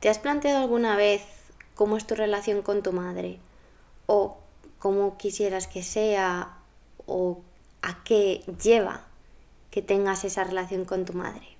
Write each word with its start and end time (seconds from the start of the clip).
¿Te 0.00 0.08
has 0.08 0.18
planteado 0.18 0.62
alguna 0.62 0.96
vez 0.96 1.22
cómo 1.74 1.98
es 1.98 2.06
tu 2.06 2.14
relación 2.14 2.62
con 2.62 2.82
tu 2.82 2.90
madre? 2.92 3.38
¿O 4.06 4.38
cómo 4.78 5.18
quisieras 5.18 5.66
que 5.66 5.82
sea? 5.82 6.56
¿O 7.06 7.42
a 7.82 8.02
qué 8.02 8.42
lleva 8.62 9.04
que 9.70 9.82
tengas 9.82 10.24
esa 10.24 10.44
relación 10.44 10.86
con 10.86 11.04
tu 11.04 11.12
madre? 11.12 11.59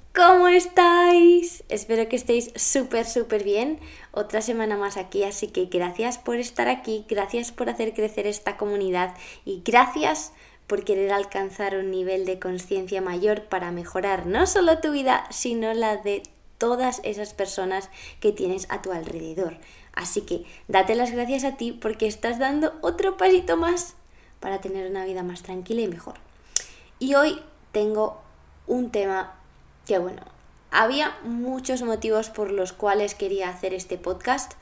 ¿Cómo 0.23 0.49
estáis? 0.49 1.63
Espero 1.67 2.07
que 2.07 2.15
estéis 2.15 2.51
súper, 2.55 3.07
súper 3.07 3.43
bien. 3.43 3.79
Otra 4.11 4.43
semana 4.43 4.77
más 4.77 4.95
aquí, 4.95 5.23
así 5.23 5.47
que 5.47 5.65
gracias 5.65 6.19
por 6.19 6.35
estar 6.35 6.67
aquí, 6.67 7.07
gracias 7.09 7.51
por 7.51 7.69
hacer 7.69 7.95
crecer 7.95 8.27
esta 8.27 8.55
comunidad 8.55 9.15
y 9.45 9.63
gracias 9.65 10.31
por 10.67 10.83
querer 10.83 11.11
alcanzar 11.11 11.75
un 11.75 11.89
nivel 11.89 12.25
de 12.25 12.37
conciencia 12.37 13.01
mayor 13.01 13.45
para 13.45 13.71
mejorar 13.71 14.27
no 14.27 14.45
solo 14.45 14.77
tu 14.77 14.91
vida, 14.91 15.25
sino 15.31 15.73
la 15.73 15.97
de 15.97 16.21
todas 16.59 17.01
esas 17.03 17.33
personas 17.33 17.89
que 18.19 18.31
tienes 18.31 18.67
a 18.69 18.83
tu 18.83 18.91
alrededor. 18.91 19.57
Así 19.91 20.21
que 20.21 20.45
date 20.67 20.93
las 20.93 21.09
gracias 21.09 21.45
a 21.45 21.57
ti 21.57 21.71
porque 21.71 22.05
estás 22.05 22.37
dando 22.37 22.73
otro 22.81 23.17
pasito 23.17 23.57
más 23.57 23.95
para 24.39 24.61
tener 24.61 24.87
una 24.87 25.03
vida 25.03 25.23
más 25.23 25.41
tranquila 25.41 25.81
y 25.81 25.87
mejor. 25.87 26.19
Y 26.99 27.15
hoy 27.15 27.41
tengo 27.71 28.21
un 28.67 28.91
tema 28.91 29.40
que 29.91 29.99
bueno, 29.99 30.21
había 30.71 31.17
muchos 31.25 31.81
motivos 31.81 32.29
por 32.29 32.49
los 32.49 32.71
cuales 32.71 33.13
quería 33.13 33.49
hacer 33.49 33.73
este 33.73 33.97
podcast, 33.97 34.53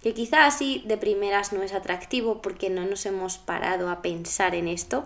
que 0.00 0.14
quizá 0.14 0.46
así 0.46 0.84
de 0.86 0.96
primeras 0.96 1.52
no 1.52 1.60
es 1.64 1.72
atractivo 1.72 2.40
porque 2.40 2.70
no 2.70 2.86
nos 2.86 3.04
hemos 3.04 3.36
parado 3.36 3.90
a 3.90 4.00
pensar 4.00 4.54
en 4.54 4.68
esto. 4.68 5.02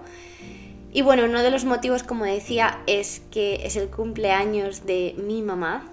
Y 0.92 1.00
bueno, 1.00 1.24
uno 1.24 1.42
de 1.42 1.50
los 1.50 1.64
motivos, 1.64 2.02
como 2.02 2.26
decía, 2.26 2.82
es 2.86 3.22
que 3.30 3.64
es 3.64 3.76
el 3.76 3.88
cumpleaños 3.88 4.84
de 4.84 5.14
mi 5.16 5.40
mamá. 5.40 5.88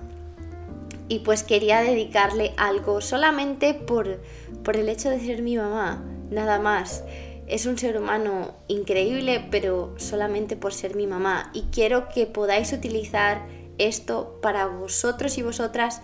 Y 1.07 1.19
pues 1.19 1.43
quería 1.43 1.79
dedicarle 1.79 2.53
algo 2.57 2.99
solamente 2.99 3.73
por, 3.73 4.21
por 4.65 4.75
el 4.75 4.89
hecho 4.89 5.09
de 5.09 5.21
ser 5.21 5.41
mi 5.41 5.55
mamá, 5.55 6.03
nada 6.29 6.59
más. 6.59 7.05
Es 7.47 7.65
un 7.65 7.77
ser 7.77 7.97
humano 7.97 8.53
increíble, 8.67 9.47
pero 9.49 9.93
solamente 9.95 10.57
por 10.57 10.73
ser 10.73 10.93
mi 10.93 11.07
mamá. 11.07 11.51
Y 11.53 11.67
quiero 11.71 12.09
que 12.09 12.25
podáis 12.25 12.73
utilizar 12.73 13.55
esto 13.77 14.39
para 14.41 14.67
vosotros 14.67 15.37
y 15.37 15.43
vosotras, 15.43 16.01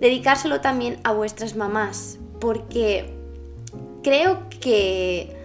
dedicárselo 0.00 0.60
también 0.60 0.98
a 1.04 1.12
vuestras 1.12 1.56
mamás, 1.56 2.18
porque 2.40 3.14
creo 4.02 4.48
que 4.60 5.36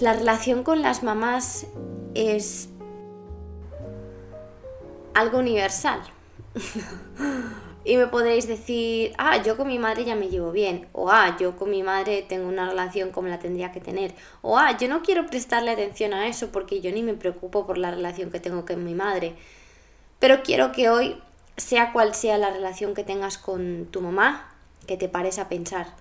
la 0.00 0.12
relación 0.12 0.62
con 0.62 0.82
las 0.82 1.02
mamás 1.02 1.66
es 2.14 2.68
algo 5.14 5.38
universal. 5.38 6.00
y 7.84 7.96
me 7.96 8.06
podréis 8.06 8.46
decir, 8.46 9.12
ah, 9.18 9.42
yo 9.42 9.56
con 9.56 9.66
mi 9.66 9.78
madre 9.78 10.04
ya 10.04 10.14
me 10.14 10.28
llevo 10.28 10.52
bien, 10.52 10.88
o 10.92 11.10
ah, 11.10 11.36
yo 11.38 11.56
con 11.56 11.70
mi 11.70 11.82
madre 11.82 12.22
tengo 12.28 12.48
una 12.48 12.68
relación 12.68 13.10
como 13.10 13.28
la 13.28 13.38
tendría 13.38 13.72
que 13.72 13.80
tener, 13.80 14.14
o 14.42 14.58
ah, 14.58 14.76
yo 14.76 14.88
no 14.88 15.02
quiero 15.02 15.26
prestarle 15.26 15.70
atención 15.70 16.12
a 16.12 16.28
eso 16.28 16.50
porque 16.52 16.80
yo 16.80 16.92
ni 16.92 17.02
me 17.02 17.14
preocupo 17.14 17.66
por 17.66 17.78
la 17.78 17.90
relación 17.90 18.30
que 18.30 18.40
tengo 18.40 18.66
con 18.66 18.84
mi 18.84 18.94
madre. 18.94 19.34
Pero 20.18 20.42
quiero 20.42 20.72
que 20.72 20.90
hoy, 20.90 21.20
sea 21.56 21.92
cual 21.92 22.14
sea 22.14 22.38
la 22.38 22.50
relación 22.50 22.94
que 22.94 23.04
tengas 23.04 23.38
con 23.38 23.86
tu 23.90 24.00
mamá, 24.00 24.54
que 24.86 24.96
te 24.96 25.08
pares 25.08 25.38
a 25.38 25.48
pensar. 25.48 25.94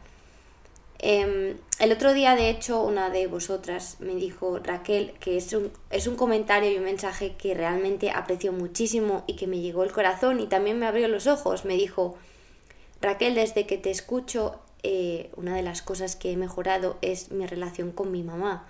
Em, 1.00 1.58
el 1.80 1.92
otro 1.92 2.14
día, 2.14 2.36
de 2.36 2.50
hecho, 2.50 2.82
una 2.82 3.10
de 3.12 3.28
vosotras 3.28 3.98
me 4.00 4.16
dijo, 4.16 4.60
Raquel, 4.60 5.14
que 5.20 5.38
es 5.38 5.54
un, 5.54 5.72
es 5.92 6.08
un 6.08 6.16
comentario 6.16 6.72
y 6.72 6.78
un 6.78 6.86
mensaje 6.86 7.36
que 7.36 7.54
realmente 7.54 8.10
aprecio 8.10 8.52
muchísimo 8.52 9.24
y 9.28 9.36
que 9.36 9.46
me 9.46 9.60
llegó 9.60 9.84
el 9.84 9.92
corazón 9.92 10.40
y 10.40 10.48
también 10.48 10.80
me 10.80 10.88
abrió 10.88 11.08
los 11.08 11.28
ojos. 11.28 11.66
Me 11.66 11.76
dijo, 11.76 12.18
Raquel, 13.02 13.36
desde 13.36 13.68
que 13.68 13.78
te 13.78 13.92
escucho, 13.92 14.60
eh, 14.82 15.30
una 15.36 15.56
de 15.56 15.62
las 15.62 15.84
cosas 15.84 16.16
que 16.16 16.32
he 16.32 16.38
mejorado 16.38 16.98
es 17.02 17.32
mi 17.32 17.46
relación 17.46 17.92
con 17.92 18.12
mi 18.12 18.24
mamá. 18.24 18.66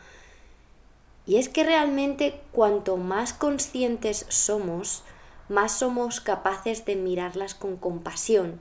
Y 1.25 1.38
es 1.38 1.50
que 1.50 1.63
realmente 1.63 2.40
cuanto 2.52 2.97
más 2.97 3.34
conscientes 3.34 4.25
somos, 4.30 5.03
más 5.50 5.80
somos 5.80 6.22
capaces 6.22 6.85
de 6.85 6.96
mirarlas 6.96 7.56
con 7.56 7.78
compasión. 7.78 8.59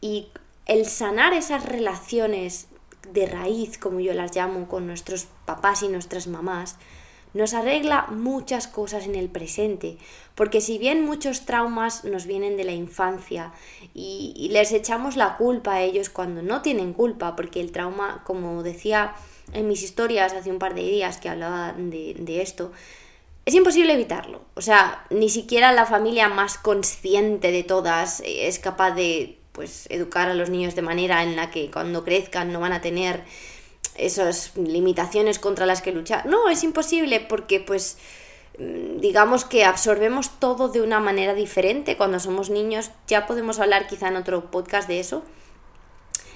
Y 0.00 0.28
el 0.66 0.86
sanar 0.86 1.32
esas 1.32 1.64
relaciones 1.66 2.68
de 3.12 3.26
raíz, 3.26 3.78
como 3.78 4.00
yo 4.00 4.14
las 4.14 4.34
llamo, 4.34 4.68
con 4.68 4.86
nuestros 4.86 5.26
papás 5.44 5.82
y 5.82 5.88
nuestras 5.88 6.26
mamás, 6.26 6.76
nos 7.32 7.54
arregla 7.54 8.06
muchas 8.10 8.66
cosas 8.66 9.06
en 9.06 9.14
el 9.14 9.28
presente, 9.28 9.98
porque 10.34 10.60
si 10.60 10.78
bien 10.78 11.04
muchos 11.04 11.46
traumas 11.46 12.04
nos 12.04 12.26
vienen 12.26 12.56
de 12.56 12.64
la 12.64 12.72
infancia 12.72 13.52
y, 13.94 14.48
les 14.52 14.72
echamos 14.72 15.16
la 15.16 15.36
culpa 15.36 15.74
a 15.74 15.82
ellos 15.82 16.10
cuando 16.10 16.42
no 16.42 16.60
tienen 16.62 16.92
culpa, 16.92 17.36
porque 17.36 17.60
el 17.60 17.70
trauma, 17.70 18.22
como 18.24 18.62
decía 18.62 19.14
en 19.52 19.68
mis 19.68 19.82
historias 19.82 20.32
hace 20.32 20.50
un 20.50 20.58
par 20.58 20.74
de 20.74 20.82
días 20.82 21.18
que 21.18 21.28
hablaba 21.28 21.72
de, 21.72 22.14
de 22.18 22.42
esto, 22.42 22.72
es 23.50 23.56
imposible 23.56 23.92
evitarlo. 23.92 24.42
O 24.54 24.62
sea, 24.62 25.04
ni 25.10 25.28
siquiera 25.28 25.72
la 25.72 25.84
familia 25.84 26.28
más 26.28 26.56
consciente 26.56 27.50
de 27.50 27.64
todas 27.64 28.22
es 28.24 28.60
capaz 28.60 28.92
de 28.92 29.38
pues 29.50 29.86
educar 29.90 30.28
a 30.28 30.34
los 30.34 30.50
niños 30.50 30.76
de 30.76 30.82
manera 30.82 31.24
en 31.24 31.34
la 31.34 31.50
que 31.50 31.68
cuando 31.68 32.04
crezcan 32.04 32.52
no 32.52 32.60
van 32.60 32.72
a 32.72 32.80
tener 32.80 33.24
esas 33.96 34.56
limitaciones 34.56 35.40
contra 35.40 35.66
las 35.66 35.82
que 35.82 35.90
luchar. 35.90 36.26
No, 36.26 36.48
es 36.48 36.62
imposible 36.62 37.18
porque 37.18 37.58
pues 37.58 37.98
mm, 38.58 39.00
digamos 39.00 39.44
que 39.44 39.64
absorbemos 39.64 40.38
todo 40.38 40.68
de 40.68 40.80
una 40.80 41.00
manera 41.00 41.34
diferente 41.34 41.96
cuando 41.96 42.20
somos 42.20 42.50
niños. 42.50 42.92
Ya 43.08 43.26
podemos 43.26 43.58
hablar 43.58 43.88
quizá 43.88 44.06
en 44.06 44.16
otro 44.16 44.52
podcast 44.52 44.86
de 44.86 45.00
eso. 45.00 45.24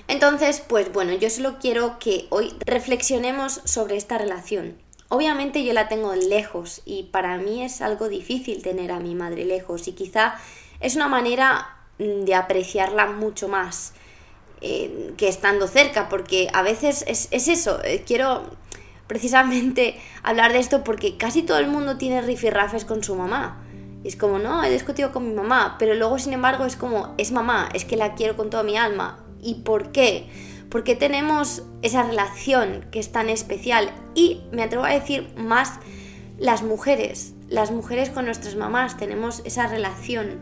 Entonces, 0.09 0.61
pues 0.67 0.93
bueno, 0.93 1.13
yo 1.13 1.31
solo 1.31 1.59
quiero 1.61 2.01
que 2.01 2.27
hoy 2.31 2.53
reflexionemos 2.67 3.61
sobre 3.65 3.97
esta 3.97 4.19
relación 4.19 4.84
Obviamente 5.15 5.63
yo 5.63 5.73
la 5.75 5.87
tengo 5.87 6.13
lejos 6.17 6.83
y 6.85 7.05
para 7.05 7.39
mí 7.39 7.63
es 7.63 7.83
algo 7.83 8.09
difícil 8.09 8.65
tener 8.65 8.91
a 8.91 8.99
mi 8.99 9.15
madre 9.15 9.45
lejos 9.45 9.87
y 9.87 9.93
quizá 9.93 10.35
es 10.81 10.97
una 10.97 11.07
manera 11.07 11.69
mm, 12.01 12.25
de 12.25 12.35
apreciarla 12.35 13.07
mucho 13.07 13.47
más 13.47 13.93
eh, 14.61 15.13
que 15.17 15.29
estando 15.29 15.69
cerca, 15.69 16.09
porque 16.09 16.49
a 16.53 16.63
veces 16.63 17.05
es, 17.07 17.29
eso, 17.31 17.79
eh, 17.85 18.03
quiero 18.05 18.43
precisamente 19.07 20.01
hablar 20.25 20.53
de 20.53 20.59
esto 20.59 20.83
porque 20.83 21.17
casi 21.17 21.43
todo 21.43 21.59
el 21.59 21.69
mundo 21.69 21.97
tiene 21.97 22.21
rifirrafes 22.21 22.85
con 22.85 23.05
su 23.05 23.15
mamá. 23.15 23.63
es 24.03 24.17
como, 24.17 24.41
no, 24.41 24.65
he 24.65 24.71
discutido 24.73 25.13
con 25.13 25.29
mi 25.29 25.33
mamá, 25.33 25.77
pero 25.79 25.95
luego 25.95 26.19
sin 26.19 26.33
embargo 26.33 26.65
es 26.65 26.75
como, 26.75 27.15
es 27.19 27.31
mamá, 27.31 27.69
es 27.73 27.85
que 27.85 27.97
la 27.97 28.17
quiero 28.17 28.37
con 28.37 28.51
toda 28.51 28.65
mi 28.65 28.77
alma. 28.77 29.25
¿Y 29.41 29.63
por 29.63 29.93
qué? 29.93 30.29
Porque 30.75 30.97
tenemos 30.97 31.63
esa 31.83 32.03
relación 32.03 32.85
que 32.91 32.99
es 32.99 33.13
tan 33.13 33.31
especial 33.31 33.93
y 34.17 34.41
me 34.51 34.65
atrevo 34.65 34.83
a 34.83 34.91
decir 34.91 35.33
más 35.37 35.75
las 36.37 36.65
mujeres, 36.65 37.33
las 37.49 37.71
mujeres 37.71 38.11
con 38.11 38.25
nuestras 38.25 38.57
mamás 38.57 38.97
tenemos 38.97 39.41
esa 39.45 39.69
relación 39.69 40.41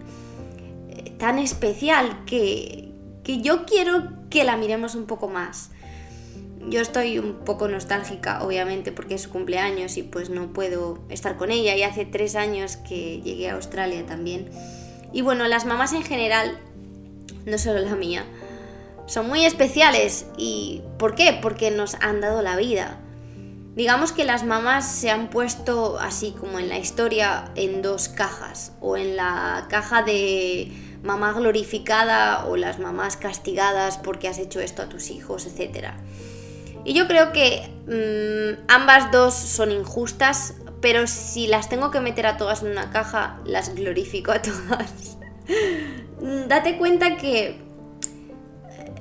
eh, 0.88 1.12
tan 1.18 1.38
especial 1.38 2.24
que, 2.24 2.94
que 3.24 3.42
yo 3.42 3.66
quiero 3.66 4.08
que 4.30 4.44
la 4.44 4.56
miremos 4.56 4.94
un 4.94 5.04
poco 5.04 5.28
más. 5.28 5.70
Yo 6.66 6.80
estoy 6.80 7.18
un 7.18 7.40
poco 7.44 7.68
nostálgica, 7.68 8.42
obviamente, 8.42 8.90
porque 8.90 9.16
es 9.16 9.20
su 9.20 9.28
cumpleaños 9.28 9.98
y 9.98 10.02
pues 10.02 10.30
no 10.30 10.54
puedo 10.54 11.04
estar 11.10 11.36
con 11.36 11.50
ella. 11.50 11.76
Y 11.76 11.82
hace 11.82 12.06
tres 12.06 12.36
años 12.36 12.78
que 12.78 13.20
llegué 13.20 13.50
a 13.50 13.56
Australia 13.56 14.06
también. 14.06 14.48
Y 15.12 15.20
bueno, 15.20 15.46
las 15.46 15.66
mamás 15.66 15.92
en 15.92 16.04
general, 16.04 16.58
no 17.44 17.58
solo 17.58 17.80
la 17.80 17.96
mía, 17.96 18.24
son 19.12 19.28
muy 19.28 19.44
especiales. 19.44 20.24
¿Y 20.38 20.80
por 20.98 21.14
qué? 21.14 21.38
Porque 21.42 21.70
nos 21.70 21.96
han 21.96 22.22
dado 22.22 22.40
la 22.40 22.56
vida. 22.56 22.98
Digamos 23.74 24.12
que 24.12 24.24
las 24.24 24.42
mamás 24.42 24.90
se 24.90 25.10
han 25.10 25.28
puesto 25.28 25.98
así 25.98 26.34
como 26.38 26.58
en 26.58 26.70
la 26.70 26.78
historia 26.78 27.50
en 27.54 27.82
dos 27.82 28.08
cajas, 28.08 28.72
o 28.80 28.96
en 28.96 29.16
la 29.16 29.66
caja 29.68 30.02
de 30.02 30.72
mamá 31.02 31.32
glorificada 31.32 32.46
o 32.46 32.56
las 32.56 32.78
mamás 32.78 33.16
castigadas 33.16 33.98
porque 33.98 34.28
has 34.28 34.38
hecho 34.38 34.60
esto 34.60 34.80
a 34.80 34.88
tus 34.88 35.10
hijos, 35.10 35.46
etc. 35.46 35.88
Y 36.84 36.94
yo 36.94 37.06
creo 37.06 37.32
que 37.32 37.68
mm, 37.86 38.64
ambas 38.68 39.10
dos 39.10 39.34
son 39.34 39.72
injustas 39.72 40.54
pero 40.80 41.06
si 41.06 41.46
las 41.46 41.68
tengo 41.68 41.92
que 41.92 42.00
meter 42.00 42.26
a 42.26 42.36
todas 42.36 42.62
en 42.62 42.72
una 42.72 42.90
caja, 42.90 43.38
las 43.44 43.74
glorifico 43.76 44.32
a 44.32 44.42
todas. 44.42 45.16
Date 46.48 46.76
cuenta 46.76 47.16
que 47.16 47.71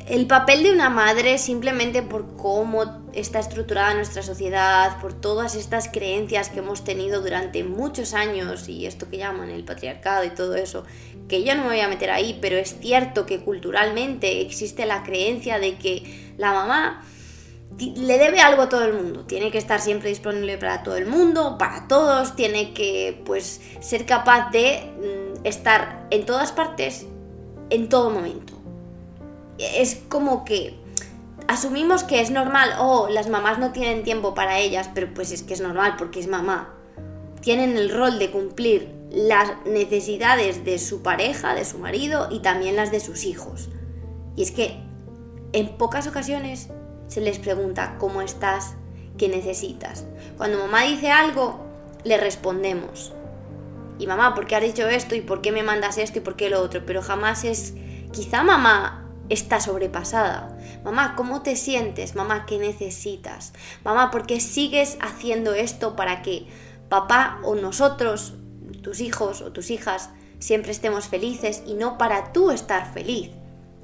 el 0.07 0.27
papel 0.27 0.63
de 0.63 0.71
una 0.71 0.89
madre, 0.89 1.37
simplemente 1.37 2.01
por 2.01 2.35
cómo 2.35 3.01
está 3.13 3.39
estructurada 3.39 3.93
nuestra 3.93 4.23
sociedad, 4.23 4.99
por 4.99 5.13
todas 5.13 5.55
estas 5.55 5.87
creencias 5.87 6.49
que 6.49 6.59
hemos 6.59 6.83
tenido 6.83 7.21
durante 7.21 7.63
muchos 7.63 8.13
años 8.13 8.67
y 8.69 8.85
esto 8.85 9.09
que 9.09 9.17
llaman 9.17 9.49
el 9.49 9.63
patriarcado 9.63 10.23
y 10.23 10.29
todo 10.29 10.55
eso, 10.55 10.85
que 11.27 11.43
yo 11.43 11.55
no 11.55 11.63
me 11.63 11.69
voy 11.69 11.79
a 11.79 11.87
meter 11.87 12.09
ahí, 12.09 12.37
pero 12.41 12.57
es 12.57 12.77
cierto 12.79 13.25
que 13.25 13.39
culturalmente 13.39 14.41
existe 14.41 14.85
la 14.85 15.03
creencia 15.03 15.59
de 15.59 15.77
que 15.77 16.33
la 16.37 16.53
mamá 16.53 17.03
le 17.77 18.17
debe 18.17 18.39
algo 18.39 18.63
a 18.63 18.69
todo 18.69 18.85
el 18.85 18.93
mundo, 18.93 19.25
tiene 19.25 19.51
que 19.51 19.57
estar 19.57 19.79
siempre 19.79 20.09
disponible 20.09 20.57
para 20.57 20.83
todo 20.83 20.97
el 20.97 21.05
mundo, 21.05 21.57
para 21.57 21.87
todos, 21.87 22.35
tiene 22.35 22.73
que 22.73 23.21
pues 23.25 23.61
ser 23.79 24.05
capaz 24.05 24.51
de 24.51 24.91
mm, 24.97 25.45
estar 25.45 26.07
en 26.11 26.25
todas 26.25 26.51
partes 26.51 27.05
en 27.69 27.89
todo 27.89 28.09
momento. 28.09 28.60
Es 29.57 30.01
como 30.09 30.45
que 30.45 30.81
asumimos 31.47 32.03
que 32.03 32.21
es 32.21 32.31
normal, 32.31 32.71
oh, 32.79 33.09
las 33.09 33.27
mamás 33.27 33.59
no 33.59 33.71
tienen 33.71 34.03
tiempo 34.03 34.33
para 34.33 34.59
ellas, 34.59 34.89
pero 34.93 35.13
pues 35.13 35.31
es 35.31 35.43
que 35.43 35.53
es 35.53 35.61
normal 35.61 35.95
porque 35.97 36.19
es 36.19 36.27
mamá. 36.27 36.73
Tienen 37.41 37.75
el 37.75 37.89
rol 37.89 38.19
de 38.19 38.31
cumplir 38.31 38.89
las 39.11 39.51
necesidades 39.65 40.63
de 40.63 40.79
su 40.79 41.01
pareja, 41.01 41.53
de 41.53 41.65
su 41.65 41.77
marido 41.77 42.29
y 42.31 42.39
también 42.39 42.75
las 42.75 42.91
de 42.91 42.99
sus 42.99 43.25
hijos. 43.25 43.69
Y 44.35 44.43
es 44.43 44.51
que 44.51 44.77
en 45.51 45.77
pocas 45.77 46.07
ocasiones 46.07 46.69
se 47.07 47.19
les 47.19 47.39
pregunta 47.39 47.97
cómo 47.99 48.21
estás, 48.21 48.75
qué 49.17 49.27
necesitas. 49.27 50.05
Cuando 50.37 50.59
mamá 50.59 50.83
dice 50.83 51.11
algo, 51.11 51.59
le 52.05 52.17
respondemos. 52.17 53.11
Y 53.99 54.07
mamá, 54.07 54.33
¿por 54.33 54.47
qué 54.47 54.55
has 54.55 54.63
dicho 54.63 54.87
esto? 54.87 55.15
¿Y 55.15 55.21
por 55.21 55.41
qué 55.41 55.51
me 55.51 55.63
mandas 55.63 55.97
esto? 55.97 56.19
¿Y 56.19 56.21
por 56.21 56.37
qué 56.37 56.49
lo 56.49 56.61
otro? 56.61 56.85
Pero 56.85 57.01
jamás 57.01 57.43
es, 57.43 57.73
quizá 58.13 58.43
mamá 58.43 59.00
está 59.29 59.59
sobrepasada. 59.59 60.57
Mamá, 60.83 61.15
¿cómo 61.15 61.41
te 61.41 61.55
sientes? 61.55 62.15
Mamá, 62.15 62.45
¿qué 62.45 62.57
necesitas? 62.57 63.53
Mamá, 63.83 64.11
¿por 64.11 64.25
qué 64.25 64.39
sigues 64.39 64.97
haciendo 65.01 65.53
esto 65.53 65.95
para 65.95 66.21
que 66.21 66.47
papá 66.89 67.39
o 67.43 67.55
nosotros, 67.55 68.33
tus 68.81 68.99
hijos 68.99 69.41
o 69.41 69.51
tus 69.51 69.71
hijas, 69.71 70.09
siempre 70.39 70.71
estemos 70.71 71.07
felices 71.07 71.63
y 71.65 71.75
no 71.75 71.97
para 71.97 72.33
tú 72.33 72.51
estar 72.51 72.93
feliz? 72.93 73.31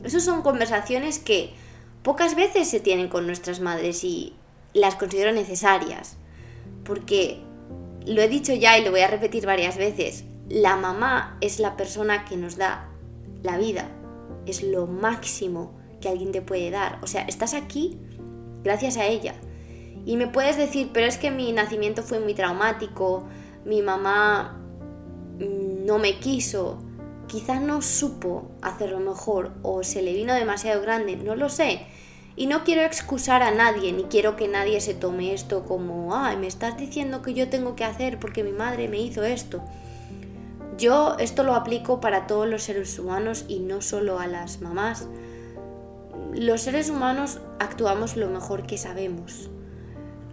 Esas 0.04 0.24
son 0.24 0.42
conversaciones 0.42 1.20
que 1.20 1.54
pocas 2.04 2.36
veces 2.36 2.70
se 2.70 2.80
tienen 2.80 3.08
con 3.08 3.26
nuestras 3.26 3.60
madres 3.60 4.04
y 4.04 4.34
las 4.74 4.96
considero 4.96 5.32
necesarias. 5.32 6.18
Porque, 6.84 7.42
lo 8.06 8.22
he 8.22 8.28
dicho 8.28 8.54
ya 8.54 8.78
y 8.78 8.86
lo 8.86 8.92
voy 8.92 9.02
a 9.02 9.08
repetir 9.08 9.46
varias 9.46 9.78
veces, 9.78 10.24
la 10.50 10.78
mamá 10.78 11.38
es 11.42 11.60
la 11.60 11.76
persona 11.76 12.26
que 12.26 12.38
nos 12.38 12.56
da 12.58 12.88
la 13.44 13.58
vida. 13.58 13.90
Es 14.48 14.64
lo 14.64 14.88
máximo 14.88 15.78
que 16.02 16.10
alguien 16.10 16.32
te 16.32 16.42
puede 16.42 16.72
dar. 16.72 17.00
O 17.04 17.08
sea, 17.08 17.24
estás 17.24 17.54
aquí 17.54 18.00
gracias 18.64 18.98
a 18.98 19.06
ella. 19.06 19.36
Y 20.06 20.16
me 20.16 20.28
puedes 20.28 20.58
decir, 20.58 20.92
pero 20.94 21.06
es 21.06 21.18
que 21.18 21.32
mi 21.32 21.52
nacimiento 21.52 22.02
fue 22.02 22.20
muy 22.20 22.34
traumático, 22.34 23.28
mi 23.66 23.82
mamá 23.82 24.58
no 25.40 26.00
me 26.00 26.20
quiso, 26.20 26.80
quizás 27.28 27.62
no 27.62 27.82
supo 27.82 28.50
hacerlo 28.62 29.00
mejor 29.00 29.52
o 29.64 29.84
se 29.84 30.02
le 30.02 30.14
vino 30.14 30.34
demasiado 30.34 30.82
grande, 30.82 31.18
no 31.18 31.36
lo 31.36 31.50
sé. 31.50 31.86
Y 32.36 32.46
no 32.46 32.64
quiero 32.64 32.84
excusar 32.84 33.42
a 33.42 33.52
nadie, 33.52 33.92
ni 33.92 34.04
quiero 34.04 34.36
que 34.36 34.48
nadie 34.48 34.80
se 34.80 34.94
tome 34.94 35.34
esto 35.34 35.66
como, 35.66 36.16
ay, 36.16 36.38
me 36.38 36.48
estás 36.48 36.78
diciendo 36.78 37.22
que 37.22 37.34
yo 37.34 37.50
tengo 37.50 37.76
que 37.76 37.84
hacer 37.84 38.20
porque 38.20 38.44
mi 38.44 38.52
madre 38.52 38.88
me 38.88 39.00
hizo 39.00 39.24
esto. 39.24 39.64
Yo 40.78 41.16
esto 41.18 41.44
lo 41.44 41.56
aplico 41.56 42.00
para 42.00 42.28
todos 42.28 42.48
los 42.48 42.64
seres 42.64 43.00
humanos 43.00 43.46
y 43.48 43.60
no 43.60 43.82
solo 43.82 44.20
a 44.20 44.28
las 44.28 44.62
mamás. 44.62 45.08
Los 46.34 46.62
seres 46.62 46.90
humanos 46.90 47.40
actuamos 47.60 48.16
lo 48.16 48.30
mejor 48.30 48.68
que 48.68 48.78
sabemos. 48.78 49.50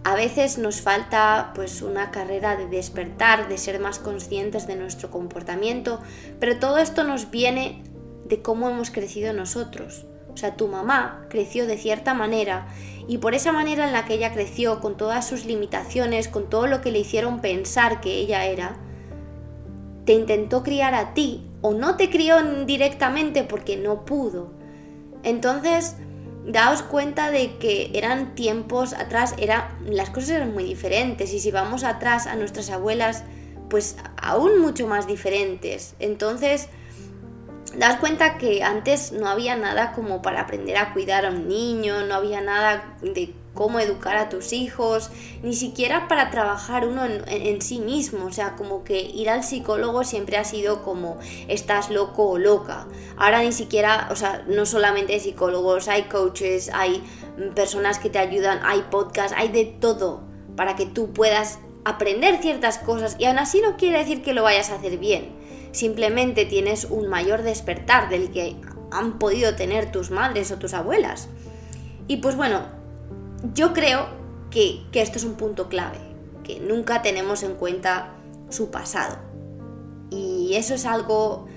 A 0.03 0.13
veces 0.13 0.59
nos 0.59 0.81
falta 0.81 1.51
pues 1.55 1.81
una 1.81 2.11
carrera 2.11 2.55
de 2.55 2.67
despertar, 2.67 3.49
de 3.49 3.57
ser 3.57 3.79
más 3.79 3.97
conscientes 3.97 4.67
de 4.67 4.75
nuestro 4.75 5.09
comportamiento, 5.09 5.99
pero 6.39 6.59
todo 6.59 6.77
esto 6.77 7.03
nos 7.03 7.31
viene 7.31 7.83
de 8.25 8.43
cómo 8.43 8.69
hemos 8.69 8.91
crecido 8.91 9.33
nosotros. 9.33 10.05
O 10.31 10.37
sea, 10.37 10.55
tu 10.57 10.67
mamá 10.67 11.25
creció 11.29 11.65
de 11.65 11.79
cierta 11.79 12.13
manera 12.13 12.67
y 13.07 13.17
por 13.17 13.33
esa 13.33 13.51
manera 13.51 13.87
en 13.87 13.93
la 13.93 14.05
que 14.05 14.13
ella 14.13 14.31
creció, 14.31 14.79
con 14.79 14.95
todas 14.95 15.27
sus 15.27 15.45
limitaciones, 15.45 16.27
con 16.27 16.51
todo 16.51 16.67
lo 16.67 16.81
que 16.81 16.91
le 16.91 16.99
hicieron 16.99 17.39
pensar 17.39 17.99
que 17.99 18.15
ella 18.17 18.45
era, 18.45 18.77
te 20.05 20.13
intentó 20.13 20.63
criar 20.63 20.93
a 20.93 21.13
ti 21.13 21.45
o 21.61 21.73
no 21.73 21.97
te 21.97 22.09
crió 22.09 22.37
directamente 22.65 23.43
porque 23.43 23.75
no 23.75 24.05
pudo. 24.05 24.51
Entonces, 25.23 25.95
daos 26.45 26.83
cuenta 26.83 27.31
de 27.31 27.57
que 27.57 27.91
eran 27.93 28.35
tiempos 28.35 28.93
atrás, 28.93 29.33
era, 29.37 29.77
las 29.85 30.11
cosas 30.11 30.29
eran 30.31 30.53
muy 30.53 30.63
diferentes 30.63 31.33
y 31.33 31.39
si 31.39 31.51
vamos 31.51 31.83
atrás 31.83 32.27
a 32.27 32.35
nuestras 32.35 32.69
abuelas, 32.69 33.23
pues 33.69 33.97
aún 34.21 34.59
mucho 34.59 34.87
más 34.87 35.07
diferentes. 35.07 35.95
Entonces, 35.99 36.69
das 37.77 37.97
cuenta 37.99 38.37
que 38.37 38.63
antes 38.63 39.11
no 39.11 39.27
había 39.27 39.55
nada 39.55 39.91
como 39.93 40.21
para 40.21 40.41
aprender 40.41 40.77
a 40.77 40.93
cuidar 40.93 41.25
a 41.25 41.31
un 41.31 41.47
niño, 41.47 42.05
no 42.05 42.13
había 42.13 42.41
nada 42.41 42.95
de 43.01 43.33
cómo 43.55 43.79
educar 43.79 44.17
a 44.17 44.29
tus 44.29 44.53
hijos, 44.53 45.09
ni 45.41 45.55
siquiera 45.55 46.07
para 46.07 46.29
trabajar 46.29 46.87
uno 46.87 47.03
en, 47.05 47.61
sí 47.63 47.79
mismo, 47.79 48.25
o 48.25 48.31
sea, 48.31 48.55
como 48.55 48.83
que 48.83 48.99
ir 49.01 49.31
al 49.31 49.43
psicólogo 49.43 50.03
siempre 50.03 50.37
ha 50.37 50.43
sido 50.43 50.83
como 50.83 51.17
estás 51.47 51.89
loco 51.89 52.29
o 52.29 52.37
loca. 52.37 52.85
Ahora 53.17 53.41
ni 53.41 53.51
siquiera, 53.51 54.09
o 54.11 54.15
sea, 54.15 54.43
no 54.47 54.67
solamente 54.67 55.13
hay 55.13 55.19
psicólogos, 55.19 55.87
hay 55.87 56.03
coaches, 56.03 56.69
hay 56.71 57.01
personas 57.55 57.97
que 57.97 58.11
te 58.11 58.19
ayudan, 58.19 58.59
hay 58.63 58.83
podcasts, 58.91 59.35
hay 59.35 59.47
de 59.47 59.65
todo 59.65 60.21
para 60.55 60.75
que 60.75 60.85
tú 60.85 61.11
puedas 61.11 61.57
aprender 61.83 62.37
ciertas 62.41 62.77
cosas 62.77 63.15
y 63.17 63.25
aún 63.25 63.39
así 63.39 63.61
no 63.61 63.77
quiere 63.77 63.97
decir 63.97 64.21
que 64.21 64.33
lo 64.33 64.43
vayas 64.43 64.69
a 64.69 64.75
hacer 64.75 64.97
bien 64.97 65.45
simplemente 65.75 66.45
tienes 66.45 66.85
un 66.85 67.09
mayor 67.09 67.43
despertar 67.43 68.09
del 68.09 68.31
que 68.31 68.55
han 68.91 69.19
podido 69.19 69.55
tener 69.55 69.91
tus 69.91 70.09
madres 70.09 70.51
o 70.51 70.57
tus 70.57 70.73
abuelas. 70.73 71.27
Y 72.07 72.17
pues 72.17 72.35
bueno, 72.35 72.61
yo 73.53 73.73
creo 73.73 74.07
que, 74.49 74.85
esto 74.93 75.17
es 75.17 75.23
un 75.23 75.35
punto 75.35 75.69
clave, 75.69 75.99
que 76.43 76.59
nunca 76.59 77.01
tenemos 77.01 77.43
en 77.43 77.55
cuenta 77.55 78.13
su 78.49 78.71
pasado. 78.71 79.17
Y 80.09 80.53
eso 80.55 80.75
es 80.75 80.85
algo 80.85 81.47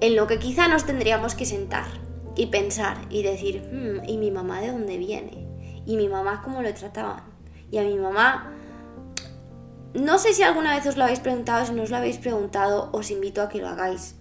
en 0.00 0.16
lo 0.16 0.26
que 0.26 0.38
quizá 0.38 0.68
nos 0.68 0.84
tendríamos 0.84 1.34
que 1.34 1.44
sentar 1.44 1.88
y 2.36 2.46
pensar 2.46 2.98
y 3.10 3.22
decir, 3.22 3.62
hmm, 3.70 4.08
¿y 4.08 4.18
mi 4.18 4.30
mamá 4.30 4.60
de 4.60 4.72
dónde 4.72 4.96
viene? 4.98 5.48
¿Y 5.86 5.96
mi 5.96 6.08
mamá 6.08 6.42
cómo 6.44 6.62
lo 6.62 6.72
trataban? 6.74 7.22
Y 7.70 7.78
a 7.78 7.82
mi 7.82 7.96
mamá 7.96 8.54
no 9.94 10.18
sé 10.18 10.32
si 10.34 10.42
alguna 10.42 10.76
vez 10.76 10.86
os 10.86 10.96
lo 10.96 11.04
habéis 11.04 11.20
preguntado, 11.20 11.66
si 11.66 11.72
no 11.72 11.82
os 11.82 11.90
lo 11.90 11.96
habéis 11.96 12.18
preguntado, 12.18 12.90
os 12.92 13.10
invito 13.10 13.42
a 13.42 13.48
que 13.48 13.58
lo 13.58 13.68
hagáis. 13.68 14.14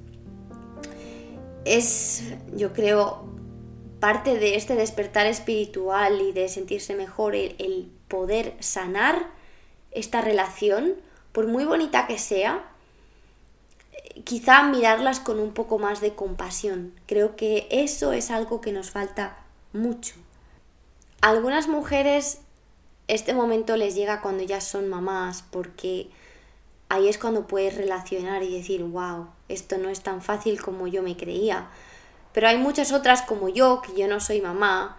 Es, 1.63 2.24
yo 2.55 2.74
creo, 2.74 3.25
parte 4.00 4.38
de 4.38 4.56
este 4.56 4.75
despertar 4.75 5.25
espiritual 5.25 6.22
y 6.22 6.32
de 6.32 6.50
sentirse 6.50 6.96
mejor 6.96 7.36
el, 7.36 7.91
poder 8.08 8.56
sanar 8.60 9.27
esta 9.91 10.22
relación, 10.22 10.96
por 11.32 11.48
muy 11.48 11.65
bonita 11.65 12.08
que 12.08 12.18
sea, 12.18 12.72
quizá 14.24 14.63
mirarlas 14.63 15.20
con 15.20 15.39
un 15.39 15.53
poco 15.53 15.77
más 15.77 16.01
de 16.01 16.15
compasión. 16.15 16.94
Creo 17.06 17.36
que 17.36 17.68
eso 17.70 18.13
es 18.13 18.32
algo 18.32 18.62
que 18.62 18.72
nos 18.72 18.89
falta 18.89 19.38
mucho. 19.74 20.15
Algunas 21.22 21.68
mujeres 21.68 22.39
este 23.10 23.34
momento 23.34 23.75
les 23.75 23.96
llega 23.96 24.22
cuando 24.22 24.44
ya 24.44 24.62
son 24.62 24.88
mamás, 24.88 25.44
porque 25.50 26.10
ahí 26.89 27.10
es 27.10 27.18
cuando 27.18 27.48
puedes 27.48 27.75
relacionar 27.75 28.44
y 28.44 28.56
decir, 28.56 28.84
wow, 28.84 29.27
esto 29.50 29.79
no 29.79 29.89
es 29.89 30.01
tan 30.01 30.22
fácil 30.22 30.62
como 30.62 30.88
yo 30.88 31.01
me 31.01 31.18
creía. 31.18 31.70
Pero 32.33 32.48
hay 32.48 32.57
muchas 32.57 32.91
otras 32.91 33.21
como 33.21 33.50
yo, 33.50 33.81
que 33.81 34.00
yo 34.00 34.07
no 34.07 34.19
soy 34.19 34.41
mamá, 34.41 34.98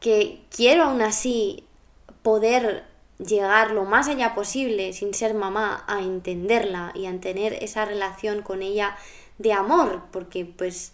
que 0.00 0.42
quiero 0.54 0.84
aún 0.84 1.02
así 1.02 1.64
poder 2.22 2.84
llegar 3.18 3.72
lo 3.72 3.84
más 3.84 4.08
allá 4.08 4.34
posible 4.34 4.92
sin 4.92 5.14
ser 5.14 5.34
mamá 5.34 5.84
a 5.86 6.00
entenderla 6.00 6.92
y 6.94 7.06
a 7.06 7.20
tener 7.20 7.52
esa 7.62 7.84
relación 7.84 8.42
con 8.42 8.62
ella 8.62 8.96
de 9.38 9.52
amor, 9.52 10.02
porque 10.10 10.44
pues 10.44 10.92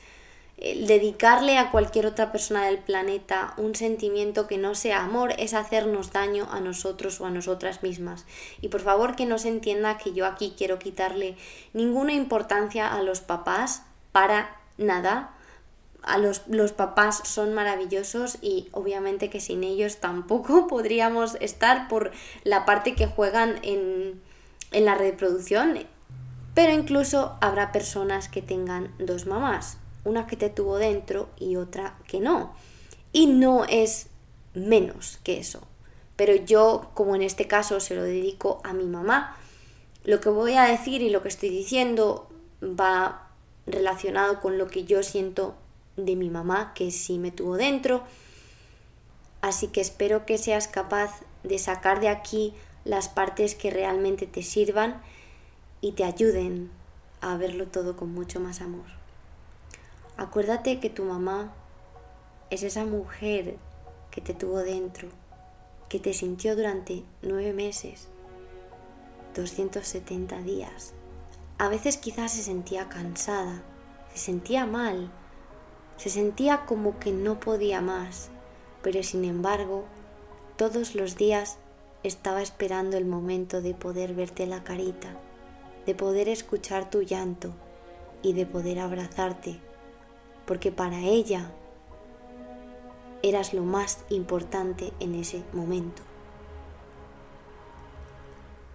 dedicarle 0.58 1.58
a 1.58 1.70
cualquier 1.70 2.06
otra 2.06 2.32
persona 2.32 2.64
del 2.64 2.78
planeta 2.78 3.52
un 3.58 3.74
sentimiento 3.74 4.46
que 4.46 4.56
no 4.56 4.74
sea 4.74 5.04
amor 5.04 5.34
es 5.38 5.52
hacernos 5.52 6.12
daño 6.12 6.48
a 6.50 6.60
nosotros 6.60 7.20
o 7.20 7.26
a 7.26 7.30
nosotras 7.30 7.82
mismas. 7.82 8.24
Y 8.62 8.68
por 8.68 8.80
favor 8.80 9.16
que 9.16 9.26
no 9.26 9.38
se 9.38 9.48
entienda 9.48 9.98
que 9.98 10.14
yo 10.14 10.24
aquí 10.24 10.54
quiero 10.56 10.78
quitarle 10.78 11.36
ninguna 11.74 12.14
importancia 12.14 12.92
a 12.92 13.02
los 13.02 13.20
papás 13.20 13.82
para 14.12 14.56
nada. 14.78 15.35
A 16.06 16.18
los, 16.18 16.42
los 16.48 16.72
papás 16.72 17.20
son 17.24 17.52
maravillosos 17.52 18.38
y 18.40 18.68
obviamente 18.72 19.28
que 19.28 19.40
sin 19.40 19.62
ellos 19.64 19.96
tampoco 20.00 20.66
podríamos 20.66 21.36
estar 21.40 21.88
por 21.88 22.12
la 22.44 22.64
parte 22.64 22.94
que 22.94 23.06
juegan 23.06 23.58
en, 23.62 24.22
en 24.72 24.84
la 24.84 24.94
reproducción, 24.94 25.78
pero 26.54 26.72
incluso 26.72 27.36
habrá 27.42 27.70
personas 27.70 28.28
que 28.28 28.40
tengan 28.40 28.94
dos 28.98 29.26
mamás, 29.26 29.76
una 30.04 30.26
que 30.26 30.36
te 30.36 30.48
tuvo 30.48 30.78
dentro 30.78 31.28
y 31.38 31.56
otra 31.56 31.98
que 32.06 32.20
no. 32.20 32.54
Y 33.12 33.26
no 33.26 33.64
es 33.64 34.08
menos 34.54 35.18
que 35.22 35.38
eso. 35.38 35.60
Pero 36.16 36.34
yo, 36.34 36.90
como 36.94 37.14
en 37.14 37.22
este 37.22 37.46
caso 37.46 37.78
se 37.80 37.94
lo 37.94 38.02
dedico 38.02 38.60
a 38.64 38.72
mi 38.72 38.84
mamá, 38.84 39.36
lo 40.04 40.20
que 40.20 40.30
voy 40.30 40.54
a 40.54 40.64
decir 40.64 41.02
y 41.02 41.10
lo 41.10 41.22
que 41.22 41.28
estoy 41.28 41.50
diciendo 41.50 42.28
va 42.62 43.28
relacionado 43.66 44.40
con 44.40 44.56
lo 44.56 44.68
que 44.68 44.84
yo 44.84 45.02
siento 45.02 45.56
de 45.96 46.16
mi 46.16 46.30
mamá, 46.30 46.72
que 46.74 46.90
sí 46.90 47.18
me 47.18 47.30
tuvo 47.30 47.56
dentro. 47.56 48.02
Así 49.40 49.68
que 49.68 49.80
espero 49.80 50.26
que 50.26 50.38
seas 50.38 50.68
capaz 50.68 51.20
de 51.42 51.58
sacar 51.58 52.00
de 52.00 52.08
aquí 52.08 52.54
las 52.84 53.08
partes 53.08 53.54
que 53.54 53.70
realmente 53.70 54.26
te 54.26 54.42
sirvan 54.42 55.00
y 55.80 55.92
te 55.92 56.04
ayuden 56.04 56.70
a 57.20 57.36
verlo 57.36 57.66
todo 57.66 57.96
con 57.96 58.12
mucho 58.12 58.40
más 58.40 58.60
amor. 58.60 58.86
Acuérdate 60.16 60.80
que 60.80 60.90
tu 60.90 61.04
mamá 61.04 61.52
es 62.50 62.62
esa 62.62 62.84
mujer 62.84 63.56
que 64.10 64.20
te 64.20 64.34
tuvo 64.34 64.58
dentro, 64.58 65.08
que 65.88 65.98
te 66.00 66.14
sintió 66.14 66.56
durante 66.56 67.02
nueve 67.22 67.52
meses, 67.52 68.08
270 69.34 70.38
días. 70.42 70.94
A 71.58 71.68
veces 71.68 71.96
quizás 71.96 72.32
se 72.32 72.42
sentía 72.42 72.88
cansada, 72.88 73.62
se 74.12 74.18
sentía 74.18 74.64
mal, 74.66 75.10
se 75.96 76.10
sentía 76.10 76.66
como 76.66 76.98
que 76.98 77.12
no 77.12 77.40
podía 77.40 77.80
más, 77.80 78.28
pero 78.82 79.02
sin 79.02 79.24
embargo, 79.24 79.84
todos 80.56 80.94
los 80.94 81.16
días 81.16 81.58
estaba 82.02 82.42
esperando 82.42 82.96
el 82.96 83.04
momento 83.04 83.62
de 83.62 83.74
poder 83.74 84.14
verte 84.14 84.46
la 84.46 84.62
carita, 84.62 85.16
de 85.86 85.94
poder 85.94 86.28
escuchar 86.28 86.90
tu 86.90 87.02
llanto 87.02 87.52
y 88.22 88.32
de 88.32 88.46
poder 88.46 88.78
abrazarte, 88.78 89.58
porque 90.46 90.70
para 90.70 91.00
ella 91.00 91.50
eras 93.22 93.54
lo 93.54 93.62
más 93.62 94.04
importante 94.08 94.92
en 95.00 95.14
ese 95.14 95.42
momento. 95.52 96.02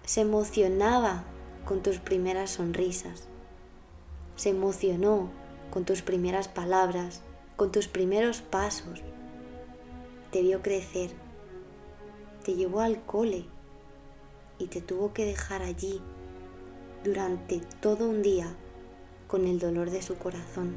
Se 0.04 0.22
emocionaba 0.22 1.24
con 1.64 1.82
tus 1.82 1.98
primeras 1.98 2.50
sonrisas, 2.50 3.28
se 4.36 4.50
emocionó 4.50 5.30
con 5.72 5.86
tus 5.86 6.02
primeras 6.02 6.48
palabras, 6.48 7.22
con 7.56 7.72
tus 7.72 7.88
primeros 7.88 8.42
pasos, 8.42 9.00
te 10.30 10.42
vio 10.42 10.60
crecer, 10.60 11.12
te 12.44 12.54
llevó 12.54 12.80
al 12.80 13.02
cole 13.06 13.46
y 14.58 14.66
te 14.66 14.82
tuvo 14.82 15.14
que 15.14 15.24
dejar 15.24 15.62
allí 15.62 16.02
durante 17.04 17.60
todo 17.80 18.06
un 18.06 18.20
día 18.20 18.54
con 19.28 19.46
el 19.46 19.58
dolor 19.58 19.88
de 19.88 20.02
su 20.02 20.18
corazón, 20.18 20.76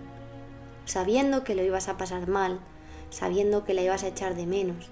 sabiendo 0.85 1.43
que 1.43 1.55
lo 1.55 1.63
ibas 1.63 1.89
a 1.89 1.97
pasar 1.97 2.29
mal, 2.29 2.61
sabiendo 3.09 3.65
que 3.65 3.73
la 3.73 3.81
ibas 3.81 4.05
a 4.05 4.07
echar 4.07 4.33
de 4.33 4.45
menos, 4.45 4.87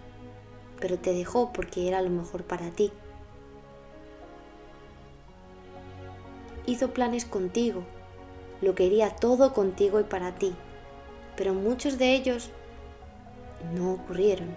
pero 0.82 1.00
te 1.00 1.14
dejó 1.14 1.54
porque 1.54 1.88
era 1.88 2.02
lo 2.02 2.10
mejor 2.10 2.44
para 2.44 2.72
ti. 2.72 2.92
Hizo 6.66 6.94
planes 6.94 7.24
contigo, 7.24 7.84
lo 8.64 8.76
quería 8.76 9.16
todo 9.16 9.54
contigo 9.54 10.00
y 10.00 10.04
para 10.04 10.36
ti, 10.36 10.54
pero 11.38 11.54
muchos 11.54 11.98
de 11.98 12.14
ellos 12.16 12.50
no 13.76 13.94
ocurrieron. 13.94 14.50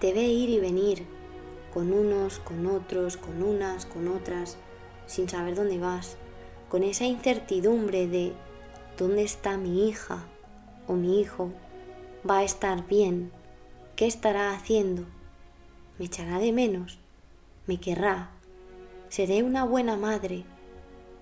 Te 0.00 0.12
ve 0.12 0.24
ir 0.24 0.50
y 0.50 0.58
venir, 0.58 1.06
con 1.72 1.92
unos, 1.92 2.38
con 2.40 2.66
otros, 2.66 3.16
con 3.16 3.42
unas, 3.42 3.86
con 3.86 4.08
otras, 4.08 4.56
sin 5.06 5.28
saber 5.28 5.54
dónde 5.54 5.78
vas, 5.78 6.16
con 6.68 6.82
esa 6.82 7.04
incertidumbre 7.04 8.06
de 8.06 8.32
¿Dónde 8.96 9.24
está 9.24 9.58
mi 9.58 9.90
hija 9.90 10.24
o 10.86 10.94
mi 10.94 11.20
hijo? 11.20 11.50
¿Va 12.28 12.38
a 12.38 12.44
estar 12.44 12.86
bien? 12.86 13.30
¿Qué 13.94 14.06
estará 14.06 14.54
haciendo? 14.54 15.04
¿Me 15.98 16.06
echará 16.06 16.38
de 16.38 16.50
menos? 16.50 16.98
¿Me 17.66 17.78
querrá? 17.78 18.30
¿Seré 19.08 19.42
una 19.42 19.64
buena 19.64 19.96
madre? 19.96 20.44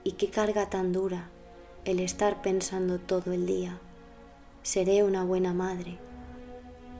¿Y 0.02 0.12
qué 0.12 0.28
carga 0.28 0.70
tan 0.70 0.92
dura 0.92 1.28
el 1.84 2.00
estar 2.00 2.42
pensando 2.42 2.98
todo 2.98 3.32
el 3.32 3.46
día? 3.46 3.78
Seré 4.62 5.02
una 5.02 5.24
buena 5.24 5.52
madre. 5.52 5.98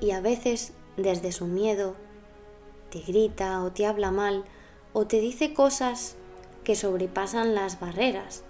Y 0.00 0.10
a 0.10 0.20
veces, 0.20 0.72
desde 0.96 1.32
su 1.32 1.46
miedo, 1.46 1.94
te 2.90 3.00
grita 3.00 3.62
o 3.62 3.72
te 3.72 3.86
habla 3.86 4.10
mal 4.10 4.44
o 4.92 5.06
te 5.06 5.20
dice 5.20 5.54
cosas 5.54 6.16
que 6.62 6.76
sobrepasan 6.76 7.54
las 7.54 7.80
barreras 7.80 8.44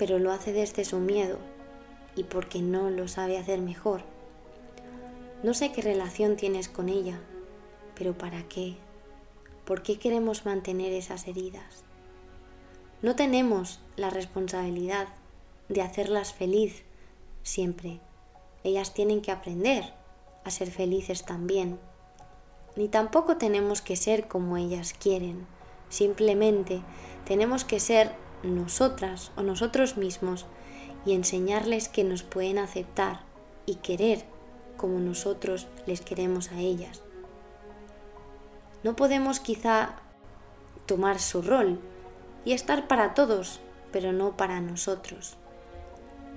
pero 0.00 0.18
lo 0.18 0.32
hace 0.32 0.54
desde 0.54 0.86
su 0.86 0.96
miedo 0.98 1.36
y 2.16 2.24
porque 2.24 2.62
no 2.62 2.88
lo 2.88 3.06
sabe 3.06 3.36
hacer 3.36 3.60
mejor. 3.60 4.00
No 5.42 5.52
sé 5.52 5.72
qué 5.72 5.82
relación 5.82 6.36
tienes 6.36 6.70
con 6.70 6.88
ella, 6.88 7.20
pero 7.94 8.14
¿para 8.16 8.48
qué? 8.48 8.76
¿Por 9.70 9.84
qué 9.84 10.00
queremos 10.00 10.46
mantener 10.46 10.92
esas 10.92 11.28
heridas? 11.28 11.84
No 13.02 13.14
tenemos 13.14 13.78
la 13.94 14.10
responsabilidad 14.10 15.06
de 15.68 15.80
hacerlas 15.80 16.34
feliz 16.34 16.82
siempre. 17.44 18.00
Ellas 18.64 18.94
tienen 18.94 19.22
que 19.22 19.30
aprender 19.30 19.94
a 20.42 20.50
ser 20.50 20.72
felices 20.72 21.24
también. 21.24 21.78
Ni 22.74 22.88
tampoco 22.88 23.36
tenemos 23.36 23.80
que 23.80 23.94
ser 23.94 24.26
como 24.26 24.56
ellas 24.56 24.92
quieren. 24.92 25.46
Simplemente 25.88 26.82
tenemos 27.24 27.64
que 27.64 27.78
ser 27.78 28.10
nosotras 28.42 29.30
o 29.36 29.42
nosotros 29.42 29.96
mismos 29.96 30.46
y 31.06 31.12
enseñarles 31.12 31.88
que 31.88 32.02
nos 32.02 32.24
pueden 32.24 32.58
aceptar 32.58 33.20
y 33.66 33.76
querer 33.76 34.24
como 34.76 34.98
nosotros 34.98 35.68
les 35.86 36.00
queremos 36.00 36.50
a 36.50 36.58
ellas. 36.58 37.04
No 38.82 38.96
podemos 38.96 39.40
quizá 39.40 39.96
tomar 40.86 41.20
su 41.20 41.42
rol 41.42 41.78
y 42.44 42.52
estar 42.52 42.88
para 42.88 43.14
todos, 43.14 43.60
pero 43.92 44.12
no 44.12 44.36
para 44.36 44.60
nosotros. 44.60 45.36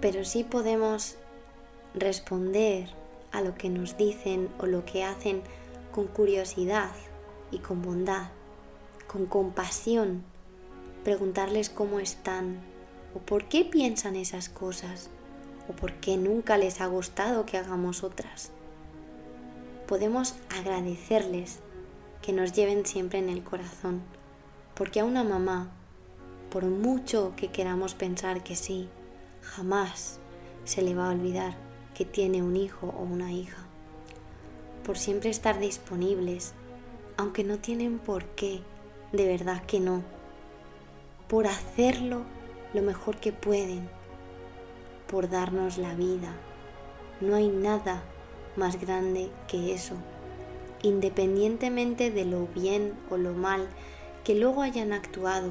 Pero 0.02 0.26
sí 0.26 0.44
podemos 0.44 1.16
responder 1.94 2.90
a 3.32 3.42
lo 3.42 3.56
que 3.56 3.70
nos 3.70 3.98
dicen 3.98 4.50
o 4.60 4.66
lo 4.66 4.86
que 4.86 5.04
hacen 5.04 5.42
con 5.92 6.08
curiosidad 6.08 6.92
y 7.52 7.60
con 7.60 7.82
bondad, 7.82 8.30
con 9.08 9.26
compasión 9.26 10.24
preguntarles 11.04 11.70
cómo 11.70 12.00
están 12.00 12.60
o 13.16 13.20
por 13.20 13.46
qué 13.46 13.66
piensan 13.66 14.16
esas 14.16 14.50
cosas 14.50 15.10
o 15.70 15.74
por 15.74 15.94
qué 15.94 16.18
nunca 16.18 16.58
les 16.58 16.82
ha 16.82 16.88
gustado 16.88 17.46
que 17.46 17.58
hagamos 17.58 18.04
otras. 18.04 18.52
Podemos 19.88 20.36
agradecerles 20.58 21.60
que 22.24 22.34
nos 22.34 22.54
lleven 22.54 22.88
siempre 22.88 23.20
en 23.20 23.30
el 23.30 23.44
corazón, 23.44 24.02
porque 24.74 25.02
a 25.02 25.06
una 25.06 25.24
mamá, 25.24 25.70
por 26.50 26.66
mucho 26.66 27.34
que 27.38 27.50
queramos 27.50 27.94
pensar 27.94 28.44
que 28.44 28.56
sí, 28.56 28.90
jamás 29.42 30.20
se 30.66 30.82
le 30.82 30.96
va 30.96 31.08
a 31.10 31.12
olvidar 31.12 31.56
que 31.94 32.06
tiene 32.06 32.42
un 32.42 32.56
hijo 32.56 32.88
o 32.98 33.04
una 33.04 33.32
hija. 33.32 33.64
Por 34.84 34.98
siempre 34.98 35.30
estar 35.30 35.60
disponibles, 35.60 36.54
aunque 37.18 37.44
no 37.44 37.60
tienen 37.60 38.00
por 38.00 38.26
qué, 38.30 38.62
de 39.12 39.28
verdad 39.28 39.62
que 39.66 39.80
no 39.80 40.02
por 41.34 41.48
hacerlo 41.48 42.22
lo 42.76 42.84
mejor 42.84 43.18
que 43.18 43.32
pueden, 43.32 43.90
por 45.10 45.32
darnos 45.32 45.80
la 45.80 45.96
vida. 45.96 46.32
No 47.22 47.34
hay 47.34 47.48
nada 47.48 48.04
más 48.56 48.80
grande 48.80 49.32
que 49.48 49.74
eso, 49.74 49.96
independientemente 50.84 52.12
de 52.12 52.26
lo 52.26 52.48
bien 52.48 52.94
o 53.10 53.18
lo 53.18 53.34
mal 53.34 53.68
que 54.24 54.36
luego 54.36 54.62
hayan 54.62 54.94
actuado, 54.94 55.50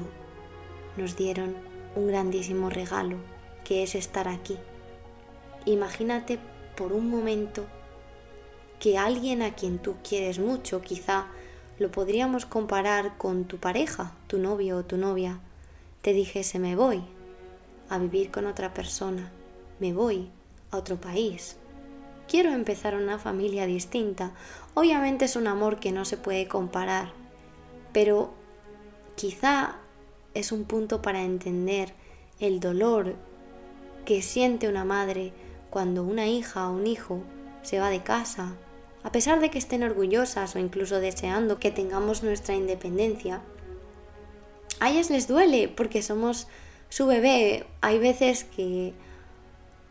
nos 0.95 1.17
dieron 1.17 1.55
un 1.95 2.07
grandísimo 2.07 2.69
regalo, 2.69 3.17
que 3.65 3.83
es 3.83 3.95
estar 3.95 4.27
aquí. 4.27 4.57
Imagínate 5.65 6.39
por 6.75 6.93
un 6.93 7.09
momento 7.09 7.65
que 8.79 8.97
alguien 8.97 9.41
a 9.41 9.55
quien 9.55 9.79
tú 9.79 9.95
quieres 10.07 10.39
mucho, 10.39 10.81
quizá 10.81 11.27
lo 11.79 11.91
podríamos 11.91 12.45
comparar 12.45 13.17
con 13.17 13.45
tu 13.45 13.57
pareja, 13.57 14.15
tu 14.27 14.37
novio 14.37 14.77
o 14.77 14.85
tu 14.85 14.97
novia, 14.97 15.39
te 16.01 16.13
dijese 16.13 16.59
me 16.59 16.75
voy 16.75 17.03
a 17.89 17.97
vivir 17.97 18.31
con 18.31 18.45
otra 18.45 18.73
persona, 18.73 19.31
me 19.79 19.93
voy 19.93 20.29
a 20.71 20.77
otro 20.77 20.99
país. 20.99 21.57
Quiero 22.33 22.51
empezar 22.51 22.95
una 22.95 23.19
familia 23.19 23.67
distinta. 23.67 24.31
Obviamente 24.73 25.25
es 25.25 25.35
un 25.35 25.45
amor 25.45 25.79
que 25.79 25.91
no 25.91 26.03
se 26.03 26.17
puede 26.17 26.47
comparar, 26.47 27.13
pero 27.91 28.33
quizá 29.15 29.75
es 30.33 30.51
un 30.51 30.63
punto 30.63 31.03
para 31.03 31.21
entender 31.21 31.93
el 32.39 32.59
dolor 32.59 33.13
que 34.03 34.23
siente 34.23 34.67
una 34.67 34.83
madre 34.83 35.31
cuando 35.69 36.03
una 36.03 36.25
hija 36.25 36.67
o 36.67 36.73
un 36.73 36.87
hijo 36.87 37.21
se 37.61 37.79
va 37.79 37.91
de 37.91 38.01
casa 38.01 38.55
a 39.03 39.11
pesar 39.11 39.39
de 39.39 39.51
que 39.51 39.59
estén 39.59 39.83
orgullosas 39.83 40.55
o 40.55 40.59
incluso 40.59 40.99
deseando 40.99 41.59
que 41.59 41.69
tengamos 41.69 42.23
nuestra 42.23 42.55
independencia, 42.55 43.41
a 44.79 44.89
ellas 44.89 45.11
les 45.11 45.27
duele 45.27 45.67
porque 45.67 46.01
somos 46.01 46.47
su 46.89 47.05
bebé. 47.05 47.67
Hay 47.81 47.99
veces 47.99 48.43
que 48.43 48.93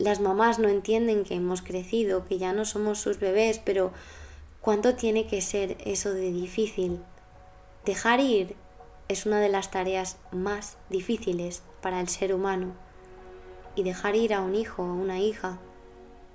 las 0.02 0.18
mamás 0.18 0.58
no 0.58 0.68
entienden 0.68 1.22
que 1.22 1.34
hemos 1.34 1.62
crecido, 1.62 2.26
que 2.26 2.36
ya 2.36 2.52
no 2.52 2.64
somos 2.64 2.98
sus 2.98 3.20
bebés, 3.20 3.60
pero 3.60 3.92
¿cuánto 4.60 4.96
tiene 4.96 5.28
que 5.28 5.40
ser 5.40 5.76
eso 5.84 6.12
de 6.12 6.32
difícil? 6.32 6.98
Dejar 7.84 8.18
ir 8.18 8.56
es 9.06 9.26
una 9.26 9.38
de 9.38 9.48
las 9.48 9.70
tareas 9.70 10.16
más 10.32 10.76
difíciles 10.90 11.62
para 11.80 12.00
el 12.00 12.08
ser 12.08 12.34
humano. 12.34 12.72
Y 13.76 13.84
dejar 13.84 14.16
ir 14.16 14.34
a 14.34 14.40
un 14.40 14.56
hijo 14.56 14.82
o 14.82 14.92
una 14.92 15.20
hija 15.20 15.60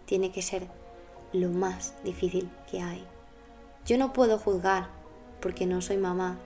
tiene 0.06 0.32
que 0.32 0.42
ser 0.42 0.68
lo 1.34 1.50
más 1.50 1.94
difícil 2.06 2.50
que 2.72 2.82
hay. 2.82 3.04
Yo 3.86 3.98
no 3.98 4.14
puedo 4.14 4.40
juzgar 4.40 4.88
porque 5.42 5.66
no 5.66 5.82
soy 5.82 5.98
mamá, 5.98 6.40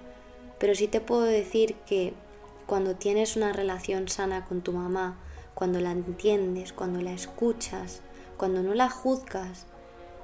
pero 0.58 0.74
sí 0.74 0.88
te 0.88 1.02
puedo 1.02 1.22
decir 1.22 1.76
que 1.86 2.16
cuando 2.66 2.96
tienes 2.96 3.36
una 3.36 3.54
relación 3.54 4.08
sana 4.08 4.46
con 4.46 4.62
tu 4.62 4.74
mamá, 4.74 5.18
cuando 5.62 5.80
la 5.80 5.92
entiendes, 5.92 6.74
cuando 6.74 7.02
la 7.02 7.14
escuchas, 7.14 8.02
cuando 8.36 8.64
no 8.64 8.74
la 8.74 8.90
juzgas 8.90 9.68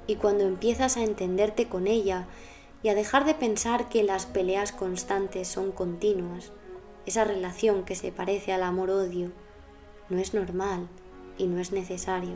y 0.08 0.16
cuando 0.16 0.42
empiezas 0.42 0.96
a 0.96 1.04
entenderte 1.04 1.68
con 1.68 1.86
ella 1.86 2.26
y 2.82 2.88
a 2.88 2.96
dejar 2.96 3.24
de 3.24 3.34
pensar 3.34 3.88
que 3.88 4.02
las 4.02 4.26
peleas 4.26 4.72
constantes 4.72 5.46
son 5.46 5.70
continuas, 5.70 6.50
esa 7.06 7.22
relación 7.22 7.84
que 7.84 7.94
se 7.94 8.10
parece 8.10 8.52
al 8.52 8.64
amor-odio, 8.64 9.30
no 10.08 10.18
es 10.18 10.34
normal 10.34 10.88
y 11.36 11.46
no 11.46 11.60
es 11.60 11.70
necesario. 11.70 12.34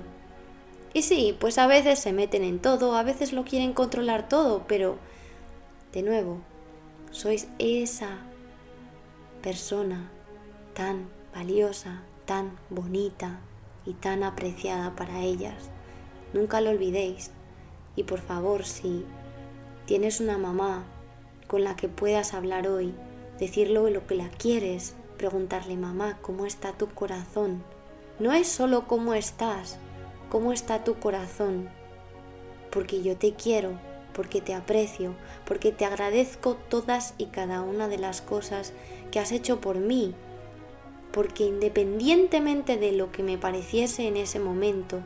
Y 0.95 1.03
sí, 1.03 1.37
pues 1.41 1.59
a 1.59 1.67
veces 1.67 1.99
se 1.99 2.13
meten 2.13 2.45
en 2.45 2.61
todo, 2.61 2.95
a 2.95 3.03
veces 3.03 3.33
lo 3.33 3.43
quieren 3.43 3.73
controlar 3.73 4.29
todo, 4.29 4.63
pero, 4.69 4.97
de 5.93 6.03
nuevo, 6.03 6.39
sois 7.11 7.49
esa 7.59 8.19
persona 9.43 10.09
tan 10.73 11.09
valiosa, 11.35 12.05
tan 12.25 12.59
bonita 12.71 13.41
y 13.85 13.95
tan 13.95 14.23
apreciada 14.23 14.95
para 14.97 15.21
ellas. 15.21 15.71
Nunca 16.33 16.61
lo 16.61 16.71
olvidéis. 16.71 17.31
Y 17.97 18.05
por 18.05 18.21
favor, 18.21 18.65
si 18.65 19.05
tienes 19.87 20.21
una 20.21 20.39
mamá 20.39 20.85
con 21.47 21.65
la 21.65 21.77
que 21.77 21.89
puedas 21.89 22.33
hablar 22.33 22.69
hoy, 22.69 22.95
decirle 23.39 23.91
lo 23.91 24.07
que 24.07 24.15
la 24.15 24.29
quieres, 24.29 24.95
preguntarle, 25.19 25.77
mamá, 25.77 26.19
¿cómo 26.23 26.47
está 26.47 26.73
tu 26.73 26.89
corazón? 26.89 27.63
No 28.19 28.33
es 28.33 28.49
solo 28.49 28.87
cómo 28.87 29.15
estás, 29.15 29.79
cómo 30.31 30.53
está 30.53 30.85
tu 30.85 30.99
corazón, 30.99 31.69
porque 32.71 33.03
yo 33.03 33.17
te 33.17 33.35
quiero, 33.35 33.79
porque 34.15 34.41
te 34.41 34.55
aprecio, 34.55 35.15
porque 35.45 35.73
te 35.73 35.85
agradezco 35.85 36.57
todas 36.69 37.15
y 37.19 37.27
cada 37.27 37.63
una 37.63 37.89
de 37.89 37.99
las 37.99 38.23
cosas 38.23 38.73
que 39.11 39.21
has 39.21 39.33
hecho 39.33 39.61
por 39.61 39.79
mí, 39.79 40.15
porque 41.13 41.45
independientemente 41.45 42.77
de 42.77 42.93
lo 42.93 43.13
que 43.13 43.23
me 43.23 43.39
pareciese 43.39 44.07
en 44.09 44.17
ese 44.17 44.39
momento, 44.39 45.03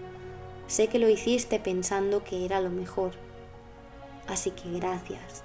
sé 0.66 0.88
que 0.88 0.98
lo 0.98 1.08
hiciste 1.08 1.58
pensando 1.58 2.24
que 2.24 2.44
era 2.44 2.60
lo 2.60 2.70
mejor. 2.70 3.12
Así 4.26 4.50
que 4.50 4.70
gracias. 4.70 5.42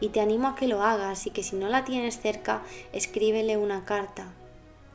Y 0.00 0.08
te 0.08 0.20
animo 0.20 0.48
a 0.48 0.54
que 0.54 0.68
lo 0.68 0.82
hagas 0.82 1.26
y 1.26 1.30
que 1.30 1.42
si 1.42 1.56
no 1.56 1.68
la 1.68 1.84
tienes 1.84 2.20
cerca, 2.20 2.62
escríbele 2.92 3.56
una 3.56 3.84
carta, 3.84 4.32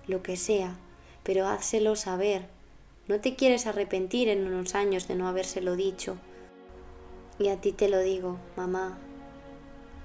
lo 0.08 0.24
que 0.24 0.36
sea, 0.36 0.78
pero 1.24 1.48
házselo 1.48 1.96
saber 1.96 2.56
no 3.08 3.20
te 3.20 3.36
quieres 3.36 3.68
arrepentir 3.68 4.30
en 4.30 4.48
unos 4.48 4.74
años 4.74 5.08
de 5.08 5.14
no 5.14 5.28
habérselo 5.28 5.76
dicho. 5.76 6.18
Y 7.38 7.50
a 7.50 7.62
ti 7.62 7.72
te 7.72 7.88
lo 7.88 8.00
digo, 8.00 8.40
mamá, 8.56 8.98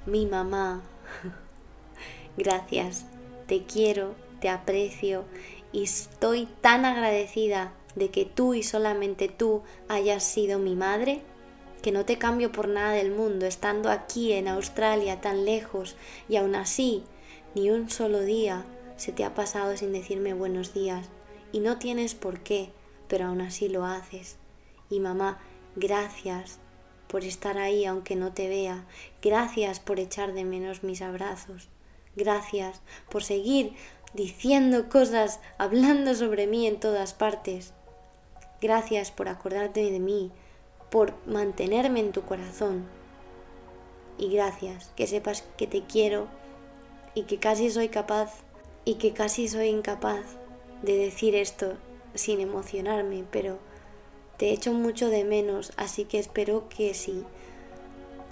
mi 0.05 0.27
mamá. 0.27 0.83
Gracias, 2.37 3.07
te 3.47 3.65
quiero, 3.65 4.15
te 4.41 4.49
aprecio 4.49 5.25
y 5.73 5.85
estoy 5.85 6.47
tan 6.61 6.85
agradecida 6.85 7.73
de 7.95 8.11
que 8.11 8.25
tú 8.25 8.55
y 8.55 8.63
solamente 8.63 9.29
tú 9.29 9.63
hayas 9.89 10.25
sido 10.25 10.59
mi 10.59 10.75
madre 10.75 11.23
que 11.83 11.93
no 11.93 12.05
te 12.05 12.19
cambio 12.19 12.53
por 12.53 12.69
nada 12.69 12.93
del 12.93 13.11
mundo 13.11 13.47
estando 13.47 13.91
aquí 13.91 14.33
en 14.33 14.49
Australia 14.49 15.21
tan 15.21 15.45
lejos 15.45 15.97
y 16.29 16.37
aún 16.37 16.55
así 16.55 17.05
ni 17.55 17.71
un 17.71 17.91
solo 17.91 18.21
día 18.21 18.65
se 18.97 19.13
te 19.13 19.25
ha 19.25 19.35
pasado 19.35 19.77
sin 19.77 19.93
decirme 19.93 20.35
buenos 20.35 20.75
días 20.75 21.09
y 21.53 21.61
no 21.61 21.79
tienes 21.79 22.15
por 22.15 22.41
qué 22.41 22.71
pero 23.11 23.27
aún 23.27 23.41
así 23.41 23.69
lo 23.69 23.85
haces. 23.85 24.37
Y 24.89 25.01
mamá, 25.01 25.41
gracias 25.75 26.61
por 27.09 27.25
estar 27.25 27.59
ahí 27.59 27.85
aunque 27.85 28.15
no 28.15 28.33
te 28.33 28.49
vea. 28.49 28.87
Gracias 29.21 29.81
por 29.81 29.99
echar 29.99 30.33
de 30.33 30.45
menos 30.45 30.85
mis 30.85 31.03
abrazos. 31.03 31.69
Gracias 32.15 32.81
por 33.11 33.25
seguir 33.25 33.75
diciendo 34.15 34.89
cosas, 34.89 35.41
hablando 35.59 36.15
sobre 36.15 36.47
mí 36.47 36.67
en 36.67 36.81
todas 36.81 37.15
partes. 37.15 37.73
Gracias 38.61 39.11
por 39.11 39.29
acordarte 39.29 39.91
de 39.91 40.01
mí, 40.01 40.31
por 40.91 41.15
mantenerme 41.27 42.01
en 42.01 42.13
tu 42.13 42.23
corazón. 42.23 42.87
Y 44.19 44.31
gracias, 44.31 44.93
que 44.97 45.07
sepas 45.07 45.45
que 45.57 45.67
te 45.67 45.83
quiero 45.83 46.29
y 47.15 47.23
que 47.23 47.39
casi 47.39 47.71
soy 47.71 47.89
capaz 47.89 48.43
y 48.85 48.95
que 48.95 49.13
casi 49.13 49.49
soy 49.49 49.69
incapaz 49.69 50.25
de 50.83 50.97
decir 50.97 51.35
esto 51.35 51.77
sin 52.15 52.41
emocionarme, 52.41 53.25
pero 53.31 53.59
te 54.37 54.53
echo 54.53 54.73
mucho 54.73 55.09
de 55.09 55.25
menos, 55.25 55.73
así 55.77 56.05
que 56.05 56.19
espero 56.19 56.69
que 56.69 56.95
si 56.95 57.25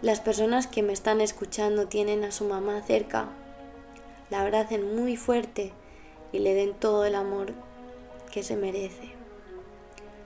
las 0.03 0.21
personas 0.21 0.67
que 0.67 0.83
me 0.83 0.93
están 0.93 1.21
escuchando 1.21 1.87
tienen 1.87 2.25
a 2.25 2.33
su 2.33 2.45
mamá 2.45 2.83
cerca, 2.83 3.29
la 4.31 4.41
abracen 4.43 4.97
muy 4.97 5.17
fuerte 5.17 5.73
y 6.33 6.39
le 6.41 6.55
den 6.55 6.75
todo 6.75 7.05
el 7.05 7.15
amor 7.15 7.53
que 8.31 8.43
se 8.43 8.57
merece. 8.57 9.13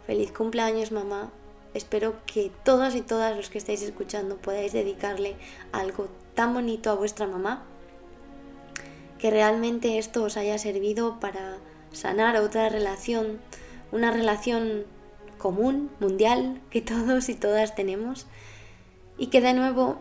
Feliz 0.07 0.33
cumpleaños 0.33 0.93
mamá. 0.93 1.31
Espero 1.75 2.17
que 2.27 2.51
todos 2.65 2.95
y 2.95 3.01
todas 3.01 3.35
los 3.37 3.49
que 3.49 3.59
estáis 3.59 3.83
escuchando 3.83 4.37
podáis 4.37 4.73
dedicarle 4.73 5.37
algo 5.71 6.09
tan 6.35 6.53
bonito 6.53 6.91
a 6.91 6.95
vuestra 6.95 7.27
mamá. 7.27 7.65
Que 9.19 9.31
realmente 9.31 9.99
esto 9.99 10.25
os 10.25 10.37
haya 10.37 10.59
servido 10.59 11.21
para 11.21 11.59
sanar 11.93 12.37
otra 12.37 12.69
relación, 12.69 13.41
una 13.93 14.11
relación 14.11 14.85
común, 15.39 15.91
mundial, 16.01 16.61
que 16.71 16.83
todos 16.83 17.29
y 17.29 17.35
todas 17.35 17.75
tenemos, 17.75 18.27
y 19.17 19.29
que 19.29 19.41
de 19.41 19.55
nuevo 19.55 19.99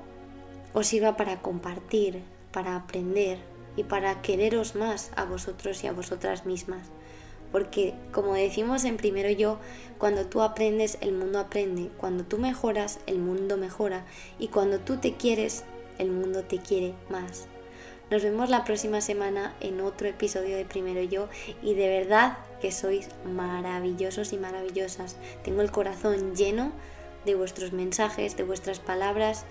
os 0.73 0.87
sirva 0.87 1.15
para 1.15 1.41
compartir, 1.41 2.23
para 2.51 2.75
aprender 2.75 3.50
y 3.75 3.83
para 3.83 4.21
quereros 4.21 4.75
más 4.75 5.11
a 5.15 5.25
vosotros 5.25 5.83
y 5.83 5.87
a 5.87 5.93
vosotras 5.93 6.45
mismas. 6.45 6.87
Porque, 7.51 7.93
como 8.11 8.33
decimos 8.33 8.85
en 8.85 8.97
primero 8.97 9.29
yo, 9.29 9.59
cuando 9.97 10.25
tú 10.25 10.41
aprendes, 10.41 10.97
el 11.01 11.11
mundo 11.11 11.39
aprende. 11.39 11.89
Cuando 11.97 12.23
tú 12.23 12.37
mejoras, 12.37 12.99
el 13.07 13.19
mundo 13.19 13.57
mejora. 13.57 14.05
Y 14.39 14.47
cuando 14.47 14.79
tú 14.79 14.97
te 14.97 15.15
quieres, 15.15 15.63
el 15.97 16.11
mundo 16.11 16.43
te 16.43 16.59
quiere 16.59 16.93
más. 17.09 17.47
Nos 18.09 18.23
vemos 18.23 18.49
la 18.49 18.65
próxima 18.65 18.99
semana 18.99 19.53
en 19.61 19.79
otro 19.79 20.07
episodio 20.07 20.57
de 20.57 20.65
Primero 20.65 21.01
Yo 21.01 21.29
y 21.61 21.75
de 21.75 21.87
verdad 21.87 22.39
que 22.59 22.71
sois 22.71 23.07
maravillosos 23.25 24.33
y 24.33 24.37
maravillosas. 24.37 25.15
Tengo 25.43 25.61
el 25.61 25.71
corazón 25.71 26.35
lleno 26.35 26.73
de 27.25 27.35
vuestros 27.35 27.71
mensajes, 27.71 28.35
de 28.35 28.43
vuestras 28.43 28.79
palabras 28.79 29.45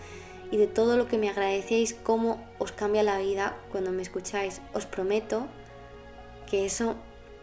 y 0.51 0.57
de 0.57 0.67
todo 0.67 0.97
lo 0.97 1.07
que 1.07 1.19
me 1.19 1.29
agradecéis, 1.29 1.95
cómo 1.95 2.43
os 2.59 2.73
cambia 2.73 3.03
la 3.03 3.19
vida 3.19 3.57
cuando 3.71 3.93
me 3.93 4.03
escucháis. 4.03 4.61
Os 4.75 4.87
prometo 4.87 5.47
que 6.51 6.67
eso 6.67 6.97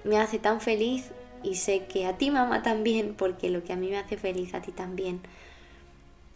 me 0.03 0.19
hace 0.19 0.39
tan 0.39 0.59
feliz 0.61 1.11
y 1.43 1.55
sé 1.55 1.85
que 1.85 2.05
a 2.05 2.17
ti 2.17 2.31
mamá 2.31 2.63
también, 2.63 3.15
porque 3.15 3.49
lo 3.49 3.63
que 3.63 3.73
a 3.73 3.77
mí 3.77 3.89
me 3.89 3.97
hace 3.97 4.17
feliz 4.17 4.53
a 4.53 4.61
ti 4.61 4.71
también. 4.71 5.21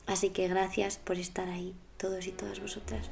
Así 0.07 0.29
que 0.29 0.47
gracias 0.47 0.97
por 0.97 1.17
estar 1.17 1.49
ahí, 1.49 1.73
todos 1.97 2.27
y 2.27 2.31
todas 2.31 2.59
vosotras. 2.59 3.09